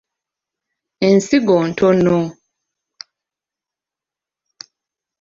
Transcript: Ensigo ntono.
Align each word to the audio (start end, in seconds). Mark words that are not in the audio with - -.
Ensigo 1.07 1.55
ntono. 1.67 2.17